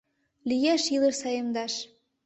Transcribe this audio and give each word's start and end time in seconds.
Лиеш 0.49 0.83
илыш 0.95 1.15
саемдаш. 1.21 1.73